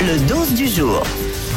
Le 0.00 0.28
12 0.28 0.54
du 0.54 0.68
jour. 0.68 1.02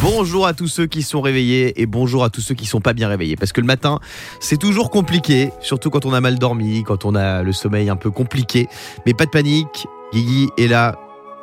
Bonjour 0.02 0.48
à 0.48 0.54
tous 0.54 0.68
ceux 0.68 0.86
qui 0.86 1.02
sont 1.02 1.22
réveillés 1.22 1.82
et 1.82 1.86
bonjour 1.86 2.24
à 2.24 2.30
tous 2.30 2.40
ceux 2.40 2.56
qui 2.56 2.66
sont 2.66 2.80
pas 2.80 2.94
bien 2.94 3.08
réveillés. 3.08 3.36
Parce 3.36 3.52
que 3.52 3.60
le 3.60 3.68
matin, 3.68 4.00
c'est 4.40 4.58
toujours 4.58 4.90
compliqué, 4.90 5.52
surtout 5.60 5.90
quand 5.90 6.06
on 6.06 6.14
a 6.14 6.22
mal 6.22 6.40
dormi, 6.40 6.84
quand 6.84 7.04
on 7.04 7.16
a 7.16 7.44
le 7.44 7.52
sommeil 7.52 7.90
un 7.90 7.96
peu 7.96 8.12
compliqué. 8.12 8.68
Mais 9.06 9.14
pas 9.14 9.26
de 9.26 9.32
panique, 9.32 9.88
Guigui 10.14 10.50
est 10.58 10.68
là 10.68 10.98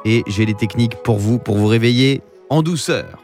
et 0.04 0.22
j'ai 0.26 0.46
les 0.46 0.54
techniques 0.54 0.96
pour 1.02 1.18
vous, 1.18 1.38
pour 1.38 1.58
vous 1.58 1.66
réveiller 1.66 2.22
en 2.48 2.62
douceur. 2.62 3.18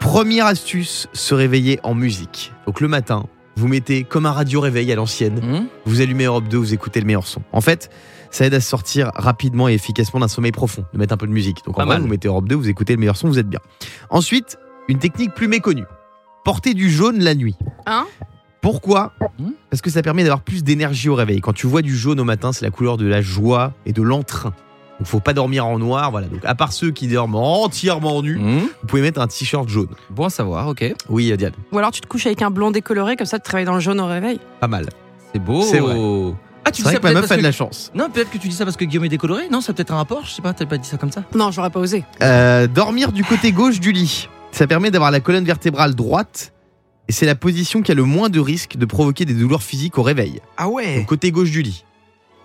Première 0.00 0.46
astuce, 0.46 1.08
se 1.14 1.34
réveiller 1.34 1.80
en 1.84 1.94
musique. 1.94 2.52
Donc 2.66 2.80
le 2.80 2.88
matin, 2.88 3.24
vous 3.56 3.68
mettez 3.68 4.04
comme 4.04 4.26
un 4.26 4.32
radio 4.32 4.60
réveil 4.60 4.90
à 4.92 4.94
l'ancienne, 4.96 5.40
Mmh. 5.42 5.66
vous 5.86 6.00
allumez 6.00 6.24
Europe 6.24 6.48
2, 6.48 6.56
vous 6.56 6.74
écoutez 6.74 7.00
le 7.00 7.06
meilleur 7.06 7.26
son. 7.26 7.42
En 7.52 7.60
fait, 7.60 7.90
ça 8.30 8.46
aide 8.46 8.54
à 8.54 8.60
sortir 8.60 9.10
rapidement 9.14 9.68
et 9.68 9.74
efficacement 9.74 10.20
d'un 10.20 10.28
sommeil 10.28 10.50
profond, 10.52 10.84
de 10.92 10.98
mettre 10.98 11.14
un 11.14 11.16
peu 11.16 11.26
de 11.26 11.32
musique. 11.32 11.58
Donc 11.66 11.78
en 11.78 11.86
vrai, 11.86 11.98
vous 12.00 12.08
mettez 12.08 12.28
Europe 12.28 12.48
2, 12.48 12.54
vous 12.56 12.68
écoutez 12.68 12.94
le 12.94 12.98
meilleur 13.00 13.16
son, 13.16 13.28
vous 13.28 13.38
êtes 13.38 13.48
bien. 13.48 13.60
Ensuite, 14.10 14.58
une 14.88 14.98
technique 14.98 15.34
plus 15.34 15.48
méconnue. 15.48 15.84
Porter 16.44 16.74
du 16.74 16.90
jaune 16.90 17.20
la 17.20 17.34
nuit. 17.34 17.56
Hein? 17.86 18.06
Pourquoi? 18.60 19.12
Hmm 19.38 19.50
Parce 19.70 19.82
que 19.82 19.90
ça 19.90 20.02
permet 20.02 20.22
d'avoir 20.22 20.40
plus 20.42 20.64
d'énergie 20.64 21.08
au 21.08 21.14
réveil. 21.14 21.40
Quand 21.40 21.52
tu 21.52 21.66
vois 21.66 21.82
du 21.82 21.94
jaune 21.96 22.18
au 22.20 22.24
matin, 22.24 22.52
c'est 22.52 22.64
la 22.64 22.70
couleur 22.70 22.96
de 22.96 23.06
la 23.06 23.20
joie 23.22 23.72
et 23.86 23.92
de 23.92 24.02
l'entrain. 24.02 24.52
Donc 25.00 25.06
faut 25.08 25.20
pas 25.20 25.32
dormir 25.32 25.66
en 25.66 25.78
noir, 25.78 26.10
voilà. 26.10 26.28
Donc 26.28 26.40
à 26.44 26.54
part 26.54 26.72
ceux 26.72 26.90
qui 26.90 27.08
dorment 27.08 27.34
entièrement 27.36 28.22
nus, 28.22 28.38
Mmh. 28.38 28.58
vous 28.80 28.86
pouvez 28.86 29.02
mettre 29.02 29.20
un 29.20 29.26
t-shirt 29.26 29.68
jaune. 29.68 29.88
Bon 30.10 30.24
à 30.26 30.30
savoir, 30.30 30.68
ok. 30.68 30.94
Oui, 31.08 31.36
Diane, 31.36 31.52
Ou 31.72 31.78
alors 31.78 31.90
tu 31.90 32.00
te 32.00 32.06
couches 32.06 32.26
avec 32.26 32.42
un 32.42 32.50
blond 32.50 32.70
décoloré, 32.70 33.16
comme 33.16 33.26
ça 33.26 33.38
tu 33.38 33.44
travailles 33.44 33.64
dans 33.66 33.74
le 33.74 33.80
jaune 33.80 34.00
au 34.00 34.06
réveil. 34.06 34.38
pas 34.60 34.68
mal. 34.68 34.86
C'est 35.32 35.40
beau. 35.40 35.62
C'est 35.62 35.80
vrai. 35.80 35.96
Ah, 36.66 36.70
tu 36.70 36.76
C'est 36.82 36.82
dis 36.82 36.82
vrai 36.84 36.92
ça 36.94 36.98
que 37.00 37.14
ma 37.14 37.20
meuf 37.20 37.30
a 37.30 37.36
de 37.36 37.42
la 37.42 37.52
chance. 37.52 37.90
Non, 37.94 38.08
peut-être 38.08 38.30
que 38.30 38.38
tu 38.38 38.48
dis 38.48 38.54
ça 38.54 38.64
parce 38.64 38.76
que 38.76 38.84
Guillaume 38.86 39.04
est 39.04 39.08
décoloré. 39.10 39.48
Non, 39.50 39.60
ça 39.60 39.72
a 39.72 39.74
peut-être 39.74 39.92
un 39.92 39.96
rapport. 39.96 40.24
Je 40.24 40.30
sais 40.30 40.40
pas, 40.42 40.54
t'as 40.54 40.64
pas 40.64 40.78
dit 40.78 40.88
ça 40.88 40.96
comme 40.96 41.10
ça. 41.12 41.24
Non, 41.34 41.50
j'aurais 41.50 41.68
pas 41.70 41.80
osé. 41.80 42.04
Euh, 42.22 42.66
dormir 42.68 43.12
du 43.12 43.22
côté 43.24 43.52
gauche 43.52 43.80
du 43.80 43.92
lit. 43.92 44.28
Ça 44.52 44.66
permet 44.66 44.90
d'avoir 44.92 45.10
la 45.10 45.20
colonne 45.20 45.44
vertébrale 45.44 45.94
droite 45.94 46.52
et 47.08 47.12
c'est 47.12 47.26
la 47.26 47.34
position 47.34 47.82
qui 47.82 47.92
a 47.92 47.94
le 47.94 48.04
moins 48.04 48.30
de 48.30 48.38
risque 48.40 48.76
de 48.76 48.86
provoquer 48.86 49.24
des 49.26 49.34
douleurs 49.34 49.62
physiques 49.62 49.98
au 49.98 50.02
réveil. 50.02 50.40
Ah 50.56 50.68
ouais. 50.68 50.98
Donc, 50.98 51.06
côté 51.06 51.32
gauche 51.32 51.50
du 51.50 51.60
lit. 51.60 51.84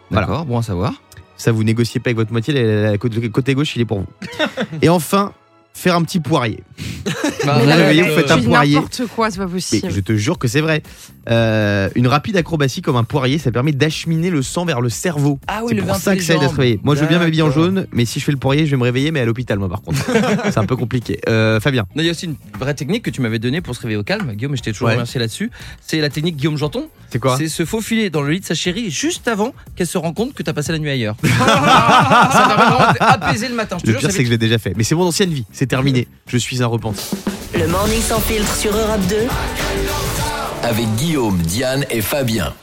Voilà. 0.10 0.26
D'accord, 0.28 0.46
bon 0.46 0.58
à 0.58 0.64
savoir. 0.64 0.94
Ça, 1.40 1.54
vous 1.54 1.64
négociez 1.64 2.02
pas 2.02 2.10
avec 2.10 2.18
votre 2.18 2.34
moitié, 2.34 2.54
le 2.54 2.98
côté 3.30 3.54
gauche, 3.56 3.76
il 3.78 3.82
est 3.82 3.86
pour 3.86 4.02
vous. 4.02 4.08
et 4.82 4.90
enfin, 4.90 5.34
faire 5.74 5.96
un 5.96 6.04
petit 6.04 6.20
poirier. 6.20 6.64
Bah, 7.46 7.54
Vous 7.60 7.66
vous 7.66 7.68
réveillez, 7.72 8.04
vous 8.04 8.16
faites 8.16 8.32
un 8.32 8.42
poirier. 8.42 8.76
n'importe 8.76 9.02
quoi, 9.16 9.32
c'est 9.32 9.38
pas 9.38 9.46
Mais 9.46 9.52
possible. 9.52 9.90
je 9.92 10.00
te 10.02 10.14
jure 10.16 10.38
que 10.38 10.48
c'est 10.48 10.62
vrai. 10.62 10.84
Euh, 11.30 11.90
une 11.96 12.08
rapide 12.08 12.36
acrobatie 12.38 12.82
comme 12.82 12.96
un 12.96 13.04
poirier, 13.04 13.38
ça 13.38 13.52
permet 13.52 13.72
d'acheminer 13.72 14.30
le 14.30 14.42
sang 14.42 14.66
vers 14.66 14.82
le 14.82 14.90
cerveau. 14.90 15.40
Ah 15.48 15.62
c'est 15.68 15.76
pour 15.76 15.96
ça 15.96 16.16
que 16.16 16.22
ça 16.24 16.36
aide 16.36 16.44
à 16.44 16.50
se 16.50 16.56
réveiller. 16.56 16.80
Moi, 16.84 16.96
je 16.96 17.02
veux 17.02 17.08
bien 17.08 17.20
m'habiller 17.20 17.44
en 17.44 17.52
jaune, 17.52 17.86
mais 17.92 18.06
si 18.06 18.20
je 18.20 18.26
fais 18.26 18.32
le 18.32 18.38
poirier, 18.38 18.66
je 18.66 18.72
vais 18.72 18.78
me 18.78 18.84
réveiller, 18.84 19.12
mais 19.12 19.20
à 19.20 19.26
l'hôpital, 19.26 19.60
moi, 19.60 19.70
par 19.70 19.82
contre. 19.82 20.00
c'est 20.46 20.58
un 20.58 20.66
peu 20.66 20.76
compliqué. 20.76 21.20
Euh, 21.30 21.60
Fabien. 21.60 21.86
Il 21.96 22.04
y 22.04 22.08
a 22.08 22.12
aussi 22.12 22.26
une 22.26 22.36
vraie 22.60 22.74
technique 22.74 23.04
que 23.04 23.10
tu 23.12 23.22
m'avais 23.22 23.40
donnée 23.40 23.62
pour 23.62 23.76
se 23.76 23.82
réveiller 23.82 23.98
au 23.98 24.04
calme, 24.04 24.32
Guillaume, 24.34 24.54
et 24.54 24.58
je 24.58 24.64
t'ai 24.64 24.72
toujours 24.72 24.88
Ouais. 24.88 24.94
remercié 24.94 25.20
là-dessus. 25.20 25.52
C'est 25.86 26.00
la 26.02 26.10
technique 26.10 26.36
Guillaume 26.38 26.58
Janton. 26.58 26.88
C'est 27.12 27.20
quoi 27.20 27.38
C'est 27.38 27.48
se 27.48 27.66
faufiler 27.66 28.10
dans 28.10 28.22
le 28.22 28.32
lit 28.32 28.40
de 28.40 28.46
sa 28.46 28.56
chérie 28.56 28.90
juste 28.90 29.28
avant 29.28 29.54
qu'elle 29.76 29.88
se 29.88 29.98
rende 29.98 30.16
compte 30.16 30.34
que 30.34 30.42
t'as 30.44 30.54
passé 30.54 30.72
la 30.72 30.80
nuit 30.80 30.90
ailleurs. 30.90 31.16
ça 31.24 32.46
permet 32.48 32.76
vraiment 32.76 32.94
d'apaiser 33.00 33.48
le 33.50 33.56
matin. 33.56 33.78
Je 33.80 33.84
te 33.84 33.88
Le 33.88 33.92
jure, 33.94 34.00
pire, 34.02 34.12
c'est 34.12 34.20
que 34.20 34.26
je 34.26 34.32
l'ai 34.32 34.38
déjà 34.38 34.58
fait. 34.58 34.74
Mais 34.78 34.84
c'est 34.84 34.96
mon 34.96 35.06
ancienne 35.06 35.32
vie. 35.32 35.46
C'est 35.52 35.68
terminé. 35.68 36.08
Je 36.28 36.38
suis 36.38 36.62
un 36.64 36.68
repenti. 36.68 37.04
Le 37.60 37.68
morning 37.68 38.02
sans 38.02 38.22
filtre 38.22 38.56
sur 38.56 38.72
Europe 38.74 39.02
2. 39.10 39.28
avec 40.64 40.86
Guillaume, 40.96 41.38
Diane 41.40 41.84
et 41.90 42.02
Fabien. 42.02 42.54